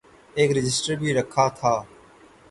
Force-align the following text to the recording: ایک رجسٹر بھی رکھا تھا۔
ایک 0.37 0.49
رجسٹر 0.57 0.95
بھی 0.95 1.13
رکھا 1.13 1.47
تھا۔ 1.59 1.73